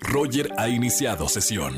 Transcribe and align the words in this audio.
Roger 0.00 0.52
ha 0.56 0.68
iniciado 0.68 1.28
sesión. 1.28 1.76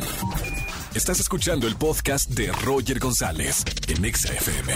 Estás 0.94 1.20
escuchando 1.20 1.66
el 1.66 1.77
podcast 1.77 2.31
de 2.31 2.51
Roger 2.52 2.98
González 2.98 3.65
en 3.89 4.04
Exa 4.04 4.33
FM. 4.33 4.75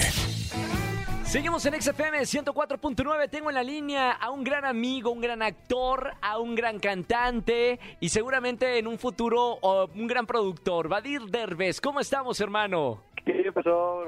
Seguimos 1.24 1.66
en 1.66 1.80
XFM 1.80 2.20
104.9. 2.20 3.28
Tengo 3.28 3.48
en 3.48 3.54
la 3.56 3.62
línea 3.64 4.12
a 4.12 4.30
un 4.30 4.44
gran 4.44 4.64
amigo, 4.64 5.10
un 5.10 5.20
gran 5.20 5.42
actor, 5.42 6.12
a 6.20 6.38
un 6.38 6.54
gran 6.54 6.78
cantante 6.78 7.80
y 7.98 8.08
seguramente 8.10 8.78
en 8.78 8.86
un 8.86 8.98
futuro 8.98 9.58
oh, 9.60 9.88
un 9.94 10.06
gran 10.06 10.26
productor. 10.26 10.88
Vadir 10.88 11.22
Derbez, 11.22 11.80
¿cómo 11.80 11.98
estamos, 12.00 12.40
hermano? 12.40 13.02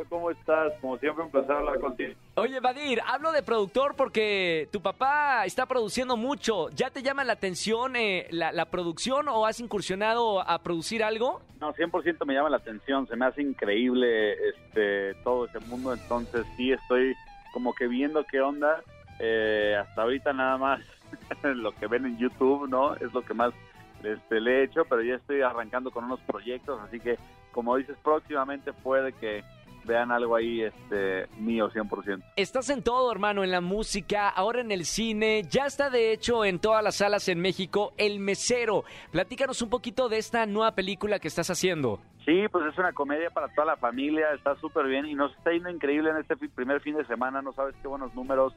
¿Cómo 0.09 0.31
estás? 0.31 0.73
Como 0.81 0.99
siempre, 0.99 1.25
un 1.25 1.31
placer 1.31 1.53
hablar 1.53 1.79
contigo. 1.79 2.15
Oye, 2.35 2.59
Vadir, 2.61 3.01
hablo 3.07 3.33
de 3.33 3.43
productor 3.43 3.95
porque 3.95 4.69
tu 4.73 4.81
papá 4.81 5.45
está 5.45 5.67
produciendo 5.67 6.17
mucho. 6.17 6.69
¿Ya 6.71 6.91
te 6.91 7.03
llama 7.03 7.25
la 7.25 7.35
atención 7.35 7.97
eh, 7.97 8.27
la, 8.31 8.53
la 8.53 8.67
producción 8.67 9.29
o 9.29 9.47
has 9.47 9.61
incursionado 9.61 10.41
a 10.41 10.59
producir 10.63 11.05
algo? 11.05 11.41
No, 11.61 11.73
100% 11.73 12.27
me 12.27 12.35
llama 12.35 12.51
la 12.51 12.57
atención. 12.59 13.07
Se 13.07 13.17
me 13.17 13.27
hace 13.27 13.43
increíble 13.43 14.33
este 14.49 15.15
todo 15.23 15.47
ese 15.47 15.61
mundo. 15.61 15.93
Entonces, 15.93 16.45
sí, 16.57 16.73
estoy 16.73 17.15
como 17.53 17.75
que 17.75 17.87
viendo 17.87 18.25
qué 18.25 18.41
onda. 18.41 18.83
Eh, 19.19 19.77
hasta 19.79 20.03
ahorita 20.03 20.33
nada 20.33 20.59
más 20.59 20.81
lo 21.43 21.73
que 21.73 21.87
ven 21.87 22.05
en 22.05 22.19
YouTube, 22.19 22.69
¿no? 22.69 22.95
Es 22.97 23.13
lo 23.15 23.23
que 23.23 23.33
más 23.33 23.55
este, 24.03 24.41
le 24.41 24.61
he 24.61 24.65
hecho, 24.65 24.85
pero 24.89 25.03
ya 25.03 25.15
estoy 25.15 25.43
arrancando 25.43 25.91
con 25.91 26.05
unos 26.05 26.21
proyectos, 26.21 26.81
así 26.81 27.01
que 27.01 27.19
como 27.53 27.77
dices, 27.77 27.97
próximamente 28.03 28.75
puede 28.75 29.15
que 29.15 29.43
vean 29.87 30.11
algo 30.11 30.37
ahí 30.37 30.63
este 30.63 31.27
mío 31.39 31.71
100%. 31.71 32.23
Estás 32.37 32.69
en 32.69 32.83
todo, 32.83 33.11
hermano, 33.11 33.45
en 33.45 33.51
la 33.51 33.61
música, 33.61 34.29
ahora 34.29 34.61
en 34.61 34.73
el 34.73 34.85
cine, 34.85 35.45
ya 35.49 35.65
está 35.65 35.89
de 35.89 36.13
hecho 36.13 36.45
en 36.45 36.59
todas 36.59 36.85
las 36.85 36.97
salas 36.97 37.29
en 37.29 37.41
México, 37.41 37.95
El 37.97 38.19
Mesero. 38.19 38.85
Platícanos 39.11 39.63
un 39.63 39.71
poquito 39.71 40.09
de 40.09 40.19
esta 40.19 40.45
nueva 40.45 40.73
película 40.73 41.19
que 41.19 41.29
estás 41.29 41.49
haciendo. 41.49 42.01
Sí, 42.27 42.47
pues 42.51 42.67
es 42.67 42.77
una 42.77 42.93
comedia 42.93 43.31
para 43.31 43.49
toda 43.49 43.67
la 43.69 43.77
familia, 43.77 44.33
está 44.35 44.57
súper 44.57 44.87
bien 44.87 45.07
y 45.07 45.15
nos 45.15 45.33
está 45.37 45.53
yendo 45.53 45.71
increíble 45.71 46.11
en 46.11 46.17
este 46.17 46.37
primer 46.37 46.81
fin 46.81 46.97
de 46.97 47.07
semana, 47.07 47.41
no 47.41 47.53
sabes 47.53 47.75
qué 47.81 47.89
buenos 47.89 48.13
números, 48.15 48.53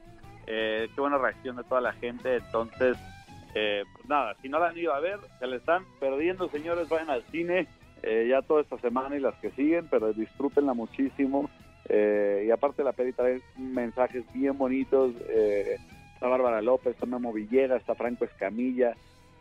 eh, 0.46 0.90
qué 0.94 1.00
buena 1.00 1.18
reacción 1.18 1.56
de 1.56 1.64
toda 1.64 1.80
la 1.80 1.92
gente, 1.92 2.36
entonces, 2.36 2.98
eh, 3.54 3.84
pues 3.92 4.08
nada, 4.08 4.34
si 4.40 4.48
no 4.48 4.58
la 4.58 4.68
han 4.68 4.78
ido 4.78 4.94
a 4.94 5.00
ver, 5.00 5.18
se 5.38 5.46
le 5.46 5.56
están 5.56 5.84
perdiendo, 5.98 6.48
señores, 6.48 6.88
vayan 6.88 7.10
al 7.10 7.22
cine 7.24 7.66
eh, 8.02 8.26
ya 8.28 8.42
toda 8.42 8.62
esta 8.62 8.78
semana 8.78 9.16
y 9.16 9.20
las 9.20 9.34
que 9.36 9.50
siguen, 9.50 9.88
pero 9.90 10.12
disfrútenla 10.12 10.74
muchísimo, 10.74 11.50
eh, 11.88 12.44
y 12.46 12.50
aparte 12.50 12.84
la 12.84 12.92
peli 12.92 13.12
trae 13.12 13.42
mensajes 13.56 14.24
bien 14.32 14.56
bonitos, 14.56 15.12
eh, 15.28 15.76
está 16.14 16.28
Bárbara 16.28 16.62
López, 16.62 16.94
está 16.94 17.06
Memo 17.06 17.32
Villegas, 17.32 17.80
está 17.80 17.94
Franco 17.94 18.24
Escamilla, 18.24 18.94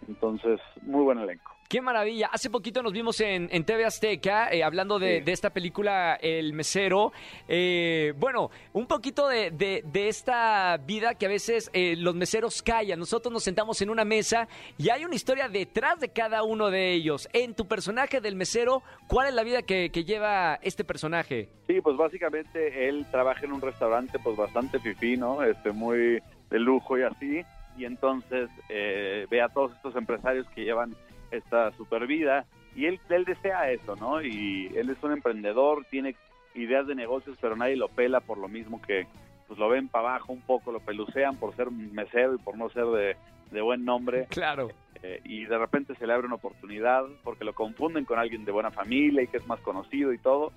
entonces, 0.08 0.60
muy 0.82 1.04
buen 1.04 1.20
elenco. 1.20 1.59
Qué 1.70 1.82
maravilla. 1.82 2.30
Hace 2.34 2.50
poquito 2.50 2.82
nos 2.82 2.94
vimos 2.94 3.22
en, 3.22 3.48
en 3.52 3.64
TV 3.64 3.86
Azteca 3.86 4.52
eh, 4.52 4.64
hablando 4.64 4.98
de, 4.98 5.20
Sí. 5.20 5.24
de 5.26 5.32
esta 5.34 5.52
película 5.52 6.16
El 6.20 6.54
Mesero. 6.54 7.14
Eh, 7.48 8.12
bueno, 8.18 8.50
un 8.74 8.88
poquito 8.88 9.28
de, 9.28 9.52
de- 9.52 9.84
de 9.86 10.08
esta 10.08 10.78
vida 10.78 11.14
que 11.14 11.28
a 11.28 11.30
veces 11.30 11.70
eh, 11.74 11.96
los 11.96 12.16
meseros 12.16 12.64
callan. 12.64 12.98
Nosotros 12.98 13.32
nos 13.32 13.44
sentamos 13.44 13.80
en 13.84 13.92
una 13.92 14.04
mesa 14.04 14.48
y 14.80 14.90
hay 14.90 15.06
una 15.06 15.14
historia 15.14 15.48
detrás 15.48 16.00
de 16.00 16.10
cada 16.10 16.42
uno 16.42 16.72
de 16.72 16.92
ellos. 16.94 17.30
En 17.34 17.54
tu 17.54 17.68
personaje 17.68 18.20
del 18.20 18.36
mesero, 18.36 18.82
¿cuál 19.08 19.28
es 19.28 19.36
la 19.36 19.44
vida 19.44 19.62
que, 19.62 19.92
que 19.92 20.04
lleva 20.06 20.56
este 20.64 20.84
personaje? 20.84 21.50
Sí, 21.68 21.82
pues 21.82 21.96
básicamente 21.98 22.90
él 22.90 23.06
trabaja 23.12 23.46
en 23.46 23.52
un 23.52 23.62
restaurante 23.62 24.18
pues 24.18 24.36
bastante 24.36 24.80
fifí, 24.80 25.18
¿no? 25.18 25.44
Este, 25.44 25.72
muy 25.72 26.20
de 26.50 26.60
lujo 26.60 26.98
y 26.98 27.04
así. 27.04 27.42
Y 27.78 27.86
entonces 27.86 28.50
eh, 28.70 29.28
ve 29.30 29.40
a 29.44 29.50
todos 29.50 29.72
estos 29.76 29.96
empresarios 29.96 30.48
que 30.56 30.64
llevan 30.64 30.96
esta 31.32 31.72
super 31.74 32.08
vida 32.08 32.46
y 32.76 32.86
él, 32.86 33.00
él 33.10 33.26
desea 33.26 33.72
eso, 33.72 33.96
¿no? 33.96 34.22
Y 34.22 34.72
él 34.76 34.90
es 34.90 35.02
un 35.04 35.12
emprendedor, 35.12 35.86
tiene 35.90 36.16
ideas 36.56 36.88
de 36.88 36.96
negocios, 36.96 37.38
pero 37.42 37.56
nadie 37.56 37.76
lo 37.76 37.90
pela 37.90 38.20
por 38.20 38.38
lo 38.38 38.48
mismo 38.48 38.82
que 38.82 39.08
pues 39.48 39.60
lo 39.60 39.68
ven 39.70 39.88
para 39.88 40.10
abajo 40.10 40.32
un 40.32 40.42
poco, 40.42 40.72
lo 40.72 40.80
pelucean 40.80 41.36
por 41.38 41.56
ser 41.56 41.72
mesero 41.72 42.36
y 42.36 42.38
por 42.38 42.56
no 42.56 42.70
ser 42.70 42.86
de, 42.86 43.18
de 43.52 43.62
buen 43.62 43.84
nombre. 43.84 44.28
Claro. 44.30 44.70
Eh, 45.02 45.22
y 45.24 45.46
de 45.46 45.58
repente 45.58 45.96
se 45.96 46.06
le 46.06 46.14
abre 46.14 46.28
una 46.28 46.36
oportunidad 46.36 47.04
porque 47.24 47.46
lo 47.46 47.54
confunden 47.54 48.06
con 48.06 48.20
alguien 48.20 48.46
de 48.46 48.52
buena 48.52 48.70
familia 48.70 49.24
y 49.24 49.28
que 49.28 49.38
es 49.38 49.48
más 49.48 49.60
conocido 49.62 50.14
y 50.14 50.18
todo 50.18 50.52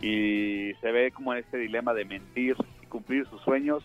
y 0.00 0.72
se 0.80 0.92
ve 0.92 1.10
como 1.10 1.32
en 1.32 1.40
este 1.40 1.58
dilema 1.58 1.92
de 1.92 2.04
mentir 2.04 2.56
y 2.82 2.86
cumplir 2.86 3.26
sus 3.26 3.42
sueños 3.42 3.84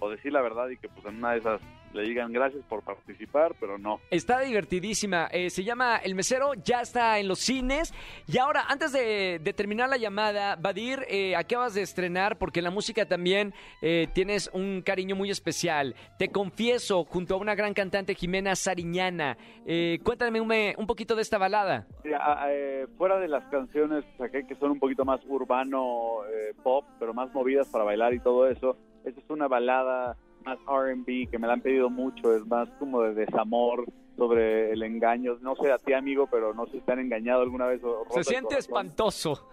o 0.00 0.10
decir 0.10 0.32
la 0.32 0.42
verdad 0.42 0.68
y 0.68 0.76
que 0.76 0.88
pues 0.88 1.06
en 1.06 1.18
una 1.18 1.32
de 1.32 1.38
esas 1.38 1.60
le 1.94 2.02
digan 2.02 2.32
gracias 2.32 2.64
por 2.66 2.82
participar 2.82 3.54
pero 3.60 3.78
no 3.78 4.00
Está 4.10 4.40
divertidísima. 4.40 5.28
Eh, 5.32 5.50
se 5.50 5.64
llama 5.64 5.96
El 5.98 6.14
Mesero, 6.14 6.54
ya 6.54 6.80
está 6.80 7.18
en 7.18 7.28
los 7.28 7.38
cines. 7.38 7.92
Y 8.26 8.38
ahora, 8.38 8.64
antes 8.68 8.92
de, 8.92 9.38
de 9.42 9.52
terminar 9.52 9.88
la 9.88 9.96
llamada, 9.96 10.56
Badir, 10.56 11.04
eh, 11.08 11.36
acabas 11.36 11.74
de 11.74 11.82
estrenar, 11.82 12.38
porque 12.38 12.60
en 12.60 12.64
la 12.64 12.70
música 12.70 13.06
también 13.06 13.52
eh, 13.80 14.06
tienes 14.14 14.50
un 14.52 14.82
cariño 14.82 15.16
muy 15.16 15.30
especial. 15.30 15.94
Te 16.18 16.28
confieso, 16.28 17.04
junto 17.04 17.34
a 17.34 17.38
una 17.38 17.54
gran 17.54 17.74
cantante, 17.74 18.14
Jimena 18.14 18.54
Sariñana. 18.56 19.36
Eh, 19.66 19.98
cuéntame 20.04 20.40
un, 20.40 20.52
un 20.76 20.86
poquito 20.86 21.14
de 21.14 21.22
esta 21.22 21.38
balada. 21.38 21.86
Sí, 22.02 22.12
a- 22.12 22.44
a- 22.44 22.52
eh, 22.52 22.86
fuera 22.96 23.18
de 23.18 23.28
las 23.28 23.44
canciones 23.50 24.04
saqué 24.18 24.46
que 24.46 24.54
son 24.56 24.70
un 24.72 24.78
poquito 24.78 25.04
más 25.04 25.20
urbano 25.26 26.24
eh, 26.26 26.54
pop 26.62 26.84
pero 26.98 27.14
más 27.14 27.32
movidas 27.32 27.68
para 27.68 27.84
bailar 27.84 28.12
y 28.14 28.20
todo 28.20 28.48
eso 28.48 28.76
esta 29.04 29.20
es 29.20 29.30
una 29.30 29.48
balada 29.48 30.16
más 30.44 30.58
R&B 30.68 31.28
que 31.30 31.38
me 31.38 31.46
la 31.46 31.54
han 31.54 31.60
pedido 31.60 31.90
mucho 31.90 32.34
es 32.34 32.46
más 32.46 32.68
como 32.78 33.02
de 33.02 33.14
desamor 33.14 33.86
sobre 34.16 34.72
el 34.72 34.82
engaño. 34.82 35.38
No 35.40 35.56
sé 35.56 35.72
a 35.72 35.78
ti 35.78 35.92
amigo 35.92 36.28
pero 36.30 36.54
no 36.54 36.66
sé 36.66 36.72
si 36.72 36.80
te 36.80 36.92
han 36.92 37.00
engañado 37.00 37.42
alguna 37.42 37.66
vez 37.66 37.82
o 37.84 38.04
Se 38.10 38.24
siente 38.24 38.58
espantoso. 38.58 39.48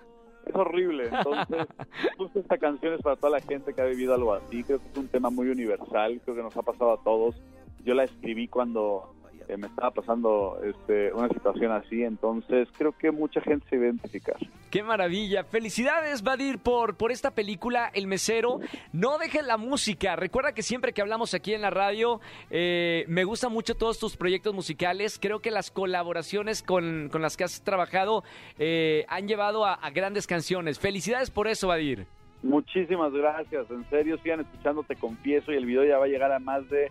es 0.46 0.56
horrible. 0.56 1.10
Entonces 1.12 1.68
justo 2.18 2.40
esta 2.40 2.58
canción 2.58 2.94
es 2.94 3.02
para 3.02 3.16
toda 3.16 3.32
la 3.32 3.42
gente 3.42 3.74
que 3.74 3.82
ha 3.82 3.86
vivido 3.86 4.14
algo 4.14 4.34
así. 4.34 4.64
Creo 4.64 4.80
que 4.80 4.88
es 4.92 4.98
un 4.98 5.08
tema 5.08 5.30
muy 5.30 5.50
universal 5.50 6.22
creo 6.24 6.36
que 6.36 6.44
nos 6.44 6.56
ha 6.58 6.62
pasado 6.62 6.94
a 6.94 7.04
todos. 7.04 7.42
Yo 7.84 7.94
la 7.94 8.04
escribí 8.04 8.48
cuando 8.48 9.16
eh, 9.50 9.58
me 9.58 9.68
estaba 9.68 9.92
pasando 9.92 10.60
este, 10.64 11.12
una 11.14 11.28
situación 11.28 11.72
así 11.72 12.04
entonces 12.04 12.68
creo 12.78 12.94
que 12.94 13.12
mucha 13.12 13.42
gente 13.42 13.68
se 13.70 13.78
va 13.78 13.84
a 13.84 13.86
identificar 13.88 14.38
Qué 14.70 14.84
maravilla. 14.84 15.44
Felicidades, 15.44 16.22
Badir, 16.22 16.60
por, 16.60 16.96
por 16.96 17.12
esta 17.12 17.32
película, 17.32 17.90
El 17.92 18.06
Mesero. 18.06 18.60
No 18.94 19.18
dejes 19.18 19.44
la 19.44 19.58
música. 19.58 20.16
Recuerda 20.16 20.54
que 20.54 20.62
siempre 20.62 20.94
que 20.94 21.02
hablamos 21.02 21.34
aquí 21.34 21.56
en 21.56 21.62
la 21.62 21.72
radio, 21.72 22.22
eh, 22.52 23.04
me 23.08 23.24
gustan 23.24 23.52
mucho 23.52 23.76
todos 23.76 23.98
tus 23.98 24.16
proyectos 24.16 24.54
musicales. 24.54 25.18
Creo 25.20 25.40
que 25.40 25.50
las 25.50 25.72
colaboraciones 25.72 26.62
con, 26.62 27.10
con 27.12 27.24
las 27.24 27.36
que 27.36 27.46
has 27.46 27.64
trabajado 27.64 28.24
eh, 28.60 29.06
han 29.08 29.28
llevado 29.28 29.66
a, 29.66 29.74
a 29.74 29.90
grandes 29.90 30.28
canciones. 30.28 30.78
Felicidades 30.78 31.32
por 31.32 31.48
eso, 31.48 31.68
Badir. 31.68 32.06
Muchísimas 32.44 33.12
gracias, 33.12 33.70
en 33.70 33.90
serio, 33.90 34.18
sigan 34.24 34.40
escuchando, 34.40 34.84
te 34.84 34.96
confieso, 34.96 35.52
y 35.52 35.58
el 35.58 35.66
video 35.66 35.84
ya 35.84 35.98
va 35.98 36.06
a 36.06 36.08
llegar 36.08 36.32
a 36.32 36.40
más 36.40 36.70
de, 36.70 36.90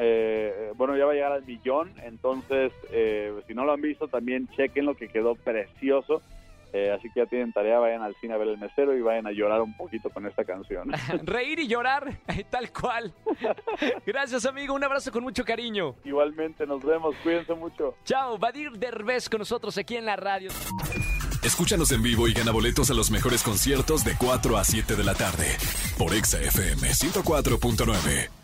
eh, 0.00 0.72
bueno, 0.76 0.96
ya 0.96 1.04
va 1.04 1.10
a 1.10 1.14
llegar 1.14 1.32
al 1.32 1.44
millón, 1.44 1.92
entonces, 2.04 2.72
eh, 2.92 3.32
si 3.48 3.54
no 3.54 3.64
lo 3.64 3.72
han 3.72 3.80
visto, 3.80 4.06
también 4.06 4.48
chequen 4.56 4.86
lo 4.86 4.94
que 4.94 5.08
quedó 5.08 5.34
precioso, 5.34 6.22
eh, 6.72 6.92
así 6.96 7.10
que 7.10 7.20
ya 7.20 7.26
tienen 7.26 7.52
tarea, 7.52 7.80
vayan 7.80 8.02
al 8.02 8.14
cine 8.20 8.34
a 8.34 8.36
ver 8.36 8.46
el 8.46 8.58
mesero 8.58 8.96
y 8.96 9.00
vayan 9.00 9.26
a 9.26 9.32
llorar 9.32 9.60
un 9.60 9.76
poquito 9.76 10.08
con 10.10 10.24
esta 10.26 10.44
canción. 10.44 10.92
Reír 11.24 11.58
y 11.58 11.66
llorar, 11.66 12.16
tal 12.50 12.72
cual. 12.72 13.12
Gracias, 14.06 14.46
amigo. 14.46 14.74
Un 14.74 14.84
abrazo 14.84 15.10
con 15.10 15.24
mucho 15.24 15.44
cariño. 15.44 15.96
Igualmente, 16.04 16.64
nos 16.64 16.82
vemos, 16.84 17.16
cuídense 17.24 17.54
mucho. 17.54 17.96
Chao, 18.04 18.38
Badir 18.38 18.70
Derbez 18.72 19.28
con 19.28 19.40
nosotros 19.40 19.76
aquí 19.78 19.96
en 19.96 20.04
la 20.04 20.14
radio. 20.14 20.50
Escúchanos 21.42 21.90
en 21.92 22.02
vivo 22.02 22.28
y 22.28 22.34
gana 22.34 22.52
boletos 22.52 22.90
a 22.90 22.94
los 22.94 23.10
mejores 23.10 23.42
conciertos 23.42 24.04
de 24.04 24.12
4 24.18 24.56
a 24.56 24.64
7 24.64 24.94
de 24.94 25.04
la 25.04 25.14
tarde 25.14 25.56
por 25.96 26.12
Exa 26.12 26.40
FM 26.40 26.88
104.9. 26.88 28.37